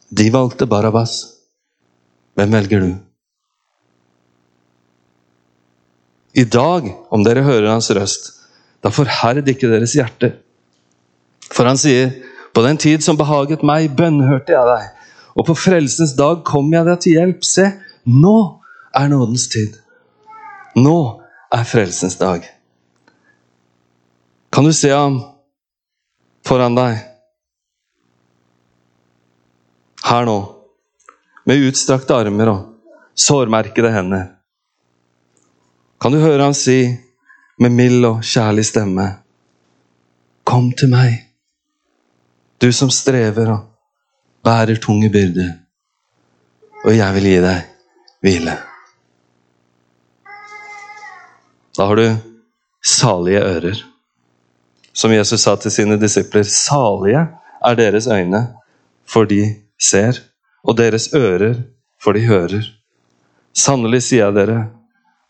[0.07, 1.17] De valgte Barabbas.
[2.39, 2.93] Hvem velger du?
[6.39, 8.31] I dag, om dere hører hans røst,
[8.79, 10.31] da forherd ikke deres hjerte.
[11.51, 12.15] For han sier,
[12.55, 14.89] på den tid som behaget meg, bønnhørte jeg deg,
[15.35, 17.47] og på frelsens dag kom jeg deg til hjelp.
[17.51, 17.71] Se,
[18.07, 18.37] nå
[18.95, 19.82] er nådens tid.
[20.75, 20.97] Nå
[21.53, 22.45] er frelsens dag.
[24.53, 25.19] Kan du se ham
[26.45, 26.99] foran deg?
[30.03, 30.37] Her nå,
[31.47, 32.61] med utstrakte armer og
[33.17, 34.25] sårmerkede hender.
[36.01, 36.79] Kan du høre ham si
[37.61, 39.05] med mild og kjærlig stemme
[40.43, 41.13] Kom til meg,
[42.59, 43.61] du som strever og
[44.43, 45.53] bærer tunge byrder,
[46.83, 47.71] og jeg vil gi deg
[48.19, 48.57] hvile.
[51.77, 52.15] Da har du
[52.85, 53.83] salige ører.
[54.93, 57.25] Som Jesus sa til sine disipler, salige
[57.65, 58.47] er deres øyne,
[59.09, 60.19] for de ser,
[60.63, 61.63] og deres ører,
[62.01, 62.61] for de hører.
[63.53, 64.59] Sannelig sier jeg dere,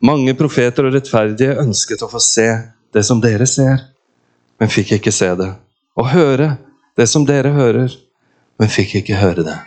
[0.04, 2.48] mange profeter og rettferdige ønsket å få se
[2.94, 3.86] det som dere ser,
[4.60, 5.50] men fikk ikke se det.
[5.96, 6.58] Og høre
[7.00, 7.94] det som dere hører,
[8.60, 9.58] men fikk ikke høre det.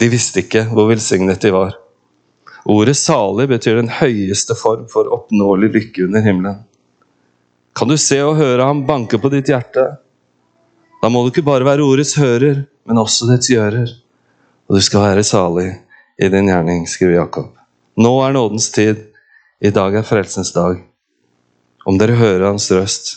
[0.00, 1.79] De visste ikke hvor velsignet de var.
[2.68, 6.58] Ordet 'salig' betyr den høyeste form for oppnåelig lykke under himmelen.
[7.74, 9.86] Kan du se og høre ham banke på ditt hjerte?
[11.00, 13.88] Da må du ikke bare være ordets hører, men også dets gjører.
[14.68, 15.70] Og du skal være salig
[16.20, 17.54] i din gjerning, skriver Jakob.
[17.96, 19.06] Nå er nådens tid.
[19.60, 20.82] I dag er frelsens dag.
[21.86, 23.12] Om dere hører hans røst,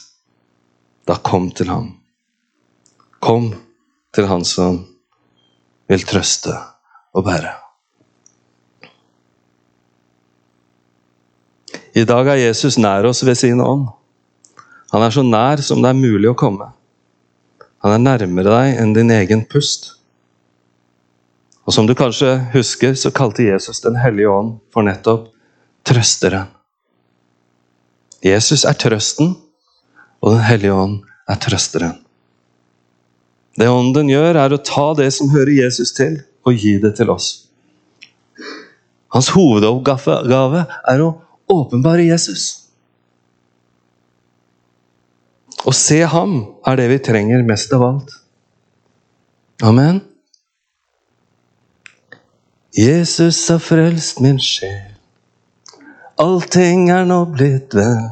[1.08, 1.92] da kom til ham.
[3.24, 3.52] Kom
[4.16, 4.80] til han som
[5.92, 6.56] vil trøste
[7.14, 7.63] og bære.
[11.94, 13.86] I dag er Jesus nær oss ved sin ånd.
[14.94, 16.72] Han er så nær som det er mulig å komme.
[17.86, 19.92] Han er nærmere deg enn din egen pust.
[21.68, 25.30] Og som du kanskje husker, så kalte Jesus Den hellige ånd for nettopp
[25.86, 26.50] trøsteren.
[28.24, 29.36] Jesus er trøsten,
[30.24, 32.00] og Den hellige ånd er trøsteren.
[33.54, 37.12] Det ånden gjør, er å ta det som hører Jesus til, og gi det til
[37.14, 37.46] oss.
[39.14, 41.12] Hans hovedoppgave er å
[41.52, 42.64] åpenbare Jesus.
[45.64, 48.18] Å se ham er det vi trenger mest av alt.
[49.64, 50.02] Amen.
[52.76, 54.92] Jesus har frelst min sjel.
[56.20, 58.10] Allting er nå blitt vel.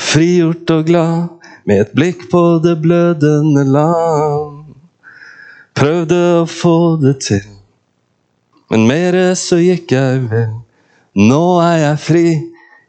[0.00, 4.74] Frigjort og glad, med et blikk på det blødende land.
[5.74, 7.46] Prøvde å få det til,
[8.70, 10.63] men mere så gikk jeg vel.
[11.14, 12.28] Nå er jeg fri,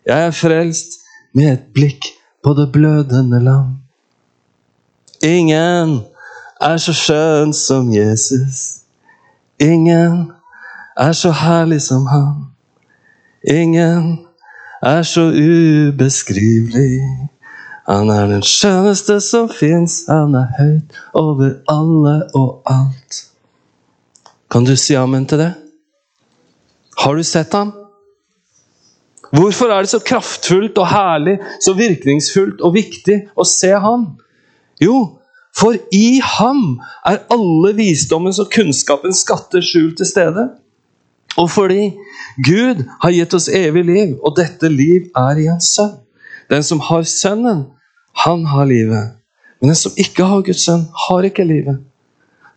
[0.05, 1.01] jeg er frelst,
[1.35, 2.07] med et blikk
[2.43, 3.75] på det blødende land.
[5.21, 5.99] Ingen
[6.61, 8.81] er så skjønn som Jesus.
[9.61, 10.31] Ingen
[10.97, 12.49] er så herlig som han.
[13.45, 14.25] Ingen
[14.81, 17.29] er så ubeskrivelig.
[17.85, 23.21] Han er den skjønneste som fins, han er høyt over alle og alt.
[24.49, 25.53] Kan du si amen til det?
[26.97, 27.84] Har du sett ham?
[29.35, 34.13] Hvorfor er det så kraftfullt og herlig, så virkningsfullt og viktig å se ham?
[34.81, 35.17] Jo,
[35.55, 40.49] for i ham er alle visdommens og kunnskapens skatter skjult til stede.
[41.39, 41.89] Og fordi
[42.43, 45.97] Gud har gitt oss evig liv, og dette liv er i en sønn.
[46.51, 47.65] Den som har Sønnen,
[48.23, 49.15] han har livet.
[49.59, 51.81] Men den som ikke har Guds sønn, har ikke livet.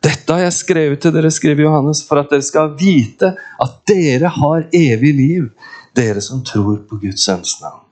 [0.04, 4.30] Dette har jeg skrevet til dere, skriver Johannes, for at dere skal vite at dere
[4.30, 5.48] har evig liv,
[5.98, 7.84] dere som tror på Guds sønns navn.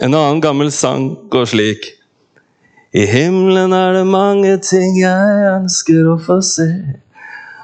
[0.00, 1.90] En annen gammel sang går slik.
[2.92, 6.68] I himmelen er det mange ting jeg ønsker å få se,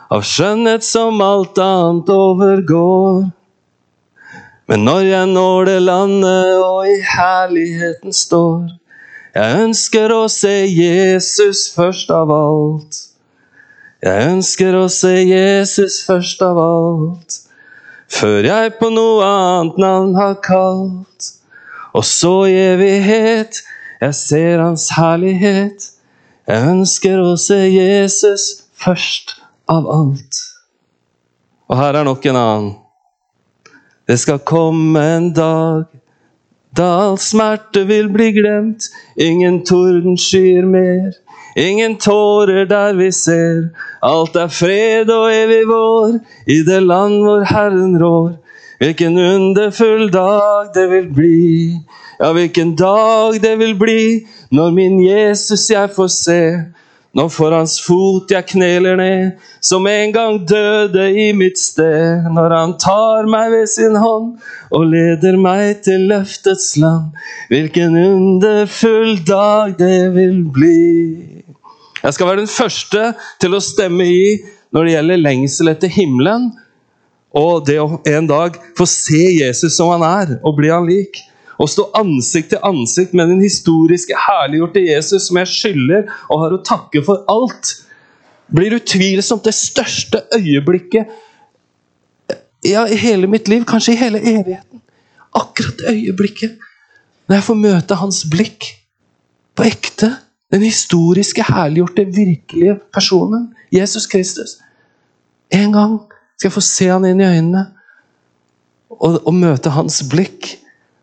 [0.08, 3.26] av skjønnhet som alt annet overgår.
[4.68, 8.70] Men når jeg når det landet og i herligheten står,
[9.36, 13.02] jeg ønsker å se Jesus først av alt.
[14.04, 17.38] Jeg ønsker å se Jesus først av alt,
[18.12, 21.32] før jeg på noe annet navn har kalt.
[21.96, 23.62] Og så i evighet
[24.00, 25.90] jeg ser Hans herlighet.
[26.48, 29.36] Jeg ønsker å se Jesus først
[29.68, 30.42] av alt.
[31.68, 32.68] Og her er nok en annen.
[34.08, 35.88] Det skal komme en dag
[36.78, 38.86] da all smerte vil bli glemt.
[39.20, 41.10] Ingen tordenskyer mer,
[41.58, 43.68] ingen tårer der vi ser.
[44.02, 48.32] Alt er fred og evig vår i det land hvor Herren rår.
[48.78, 51.78] Hvilken underfull dag det vil bli.
[52.20, 56.42] Ja, hvilken dag det vil bli når min Jesus jeg får se.
[57.14, 62.28] Når for hans fot jeg kneler ned, som en gang døde i mitt sted.
[62.34, 64.36] Når han tar meg ved sin hånd
[64.70, 67.10] og leder meg til løftets land.
[67.48, 71.37] Hvilken underfull dag det vil bli.
[72.02, 74.24] Jeg skal være den første til å stemme i
[74.74, 76.50] når det gjelder lengsel etter himmelen,
[77.36, 81.20] og det å en dag få se Jesus som han er, og bli han lik.
[81.58, 86.54] Å stå ansikt til ansikt med den historiske, herliggjorte Jesus som jeg skylder og har
[86.54, 87.72] å takke for alt,
[88.54, 91.10] blir utvilsomt det største øyeblikket
[92.64, 94.80] ja, i hele mitt liv, kanskje i hele evigheten.
[95.36, 96.56] Akkurat det øyeblikket
[97.28, 98.70] når jeg får møte hans blikk
[99.58, 100.14] på ekte.
[100.52, 103.50] Den historiske, herliggjorte, virkelige personen.
[103.72, 104.58] Jesus Kristus.
[105.52, 105.98] En gang
[106.36, 107.66] skal jeg få se han inn i øynene
[108.88, 110.54] og, og møte hans blikk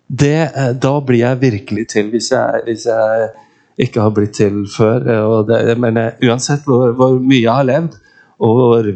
[0.07, 3.29] det, eh, da blir jeg virkelig til, hvis jeg, hvis jeg
[3.77, 5.05] ikke har blitt til før.
[5.47, 7.97] Det, men uansett hvor, hvor, mye jeg har levd,
[8.39, 8.91] og hvor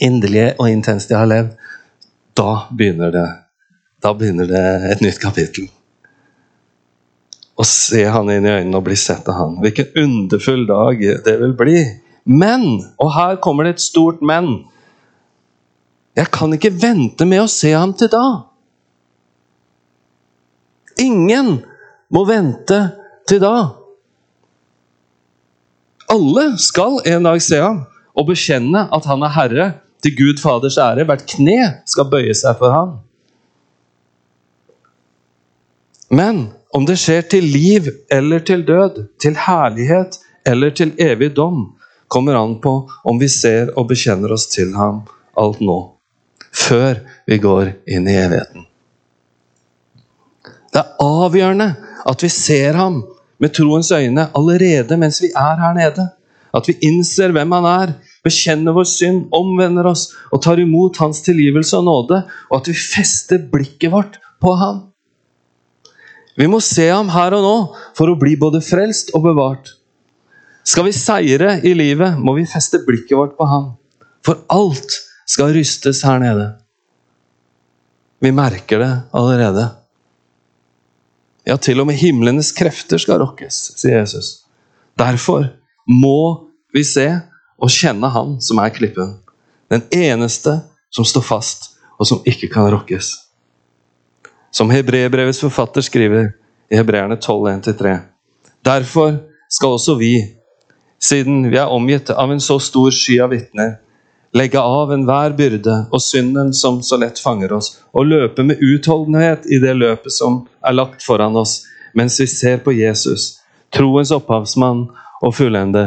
[0.00, 1.54] inderlig og intenst jeg har levd,
[2.36, 3.28] da begynner det,
[4.02, 5.70] da begynner det et nytt kapittel.
[7.54, 9.58] Å se han inn i øynene og bli sett av han.
[9.62, 11.78] Hvilken underfull dag det vil bli.
[12.24, 14.64] Men, og her kommer det et stort men,
[16.14, 18.24] jeg kan ikke vente med å se ham til da.
[21.02, 21.56] Ingen
[22.14, 22.78] må vente
[23.28, 23.54] til da.
[26.14, 27.82] Alle skal en dag se ham
[28.14, 29.70] og bekjenne at han er Herre,
[30.04, 31.06] til Gud Faders ære.
[31.08, 32.98] Hvert kne skal bøye seg for ham.
[36.14, 41.68] Men om det skjer til liv eller til død, til herlighet eller til evig dom,
[42.08, 42.74] kommer an på
[43.06, 45.04] om vi ser og bekjenner oss til ham
[45.38, 45.78] alt nå,
[46.54, 48.66] før vi går inn i evigheten.
[50.74, 51.68] Det er avgjørende
[52.10, 53.02] at vi ser ham
[53.38, 56.08] med troens øyne allerede mens vi er her nede.
[56.54, 61.22] At vi innser hvem han er, bekjenner vår synd, omvender oss og tar imot hans
[61.26, 64.93] tilgivelse og nåde, og at vi fester blikket vårt på ham.
[66.38, 67.56] Vi må se ham her og nå
[67.94, 69.70] for å bli både frelst og bevart.
[70.64, 73.74] Skal vi seire i livet, må vi feste blikket vårt på ham.
[74.24, 74.96] For alt
[75.28, 76.54] skal rystes her nede.
[78.24, 79.68] Vi merker det allerede.
[81.44, 84.46] Ja, til og med himlenes krefter skal rokkes, sier Jesus.
[84.96, 85.50] Derfor
[85.90, 87.06] må vi se
[87.60, 89.18] og kjenne Han som er klippen.
[89.68, 90.56] Den eneste
[90.94, 91.70] som står fast,
[92.00, 93.12] og som ikke kan rokkes.
[94.54, 96.28] Som Hebrebrevets forfatter skriver
[96.70, 97.96] i Hebreerne 12.1-3.
[98.64, 99.16] Derfor
[99.50, 100.12] skal også vi,
[101.02, 103.80] siden vi er omgitt av en så stor sky av vitner,
[104.34, 109.50] legge av enhver byrde og synden som så lett fanger oss, og løpe med utholdenhet
[109.50, 113.40] i det løpet som er lagt foran oss, mens vi ser på Jesus,
[113.74, 114.86] troens opphavsmann
[115.18, 115.86] og fullende.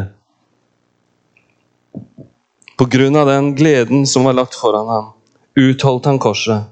[2.77, 5.13] På grunn av den gleden som var lagt foran ham,
[5.55, 6.67] utholdt han korset,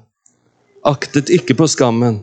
[0.86, 2.20] aktet ikke på skammen,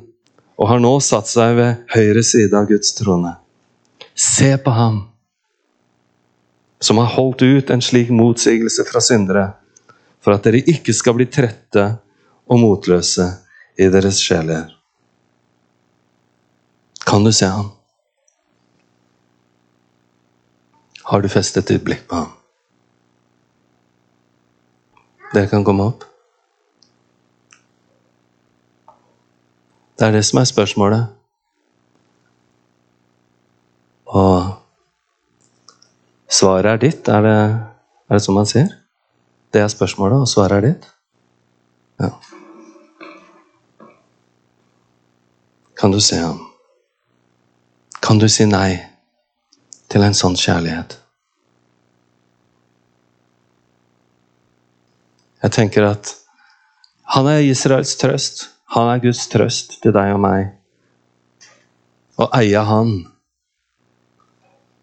[0.56, 3.36] og har nå satt seg ved høyre side av Guds trone.
[4.16, 5.02] Se på ham,
[6.84, 9.48] som har holdt ut en slik motsigelse fra syndere,
[10.24, 11.84] for at dere ikke skal bli trette
[12.48, 13.26] og motløse
[13.80, 14.70] i deres sjeler.
[17.04, 17.74] Kan du se ham?
[21.04, 22.32] Har du festet ditt blikk på ham?
[25.34, 26.13] Dere kan komme opp.
[30.00, 31.08] Det er det som er spørsmålet.
[34.06, 34.54] Og
[36.30, 37.08] svaret er ditt.
[37.08, 37.38] Er det,
[38.10, 38.72] er det sånn man sier?
[39.54, 40.88] Det er spørsmålet, og svaret er ditt?
[42.02, 42.10] Ja.
[45.78, 46.42] Kan du se ham?
[48.02, 48.80] Kan du si nei
[49.92, 50.98] til en sånn kjærlighet?
[55.44, 56.14] Jeg tenker at
[57.14, 58.53] han er Israels trøst.
[58.74, 60.48] Han er Guds trøst til deg og meg.
[62.18, 62.96] Å eie Han,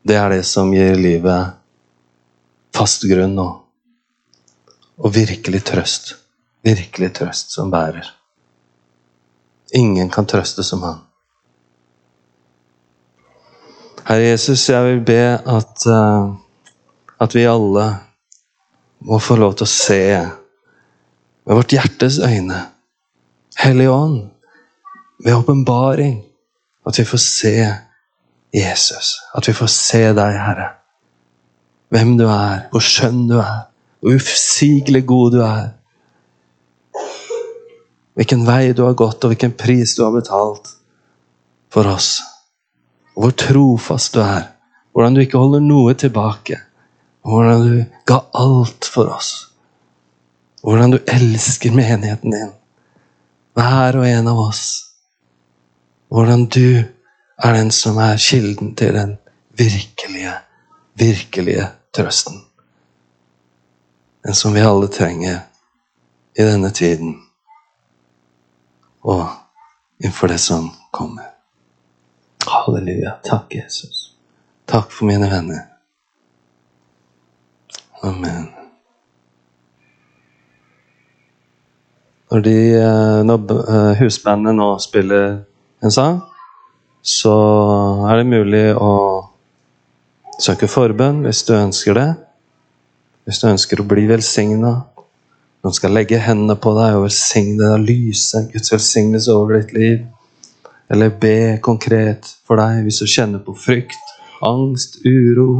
[0.07, 1.57] det er det som gir livet
[2.76, 3.49] fast grunn nå.
[5.01, 6.14] og virkelig trøst.
[6.62, 8.05] Virkelig trøst som bærer.
[9.72, 10.99] Ingen kan trøste som Han.
[14.05, 16.36] Herre Jesus, jeg vil be at, uh,
[17.18, 17.86] at vi alle
[19.01, 22.70] må få lov til å se med vårt hjertes øyne.
[23.61, 24.31] Hellige Ånd,
[25.25, 26.23] ved åpenbaring,
[26.87, 27.75] at vi får se
[28.55, 29.19] Jesus.
[29.35, 30.69] At vi får se deg, Herre.
[31.93, 33.67] Hvem du er, hvor skjønn du er,
[34.01, 35.67] hvor usigelig god du er.
[38.17, 40.71] Hvilken vei du har gått, og hvilken pris du har betalt
[41.73, 42.23] for oss.
[43.13, 44.47] Og hvor trofast du er.
[44.93, 46.57] Hvordan du ikke holder noe tilbake.
[47.29, 49.35] Hvordan du ga alt for oss.
[50.65, 52.57] Hvordan du elsker menigheten din.
[53.55, 54.64] Hver og en av oss.
[56.11, 56.82] Hvordan du
[57.42, 59.16] er den som er kilden til den
[59.59, 60.34] virkelige,
[60.94, 62.40] virkelige trøsten.
[64.24, 65.40] Den som vi alle trenger
[66.38, 67.16] i denne tiden
[69.03, 69.26] og
[70.01, 71.24] innenfor det som kommer.
[72.46, 73.18] Halleluja.
[73.24, 74.14] Takk, Jesus.
[74.66, 75.66] Takk for mine venner.
[78.03, 78.60] Amen.
[82.31, 85.41] Når, de, eh, når eh, husbandet nå spiller
[85.83, 86.20] en sang,
[87.03, 87.33] så
[88.07, 88.93] er det mulig å
[90.39, 92.11] søke forbønn hvis du ønsker det.
[93.26, 94.76] Hvis du ønsker å bli velsigna.
[95.61, 100.07] Noen skal legge hendene på deg og velsigne deg, lyse Guds velsignelse over ditt liv.
[100.91, 104.14] Eller be konkret for deg hvis du kjenner på frykt,
[104.47, 105.51] angst, uro,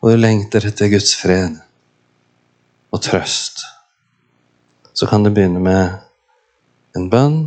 [0.00, 1.60] og du lengter etter Guds fred
[2.92, 3.62] og trøst
[4.92, 5.98] så kan det begynne med
[6.96, 7.38] en bønn.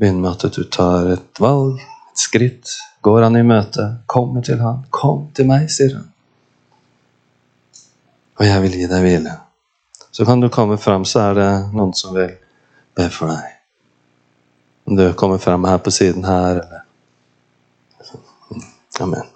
[0.00, 2.76] Begynne med at du tar et valg, et skritt.
[3.00, 4.84] Går han i møte, kommer til han.
[4.90, 6.12] 'Kom til meg', sier han.
[8.38, 9.38] Og jeg vil gi deg hvile.
[10.12, 12.36] Så kan du komme fram, så er det noen som vil
[12.96, 13.56] be for deg.
[14.86, 16.80] Om du kommer fram her på siden her, eller
[19.00, 19.29] Amen.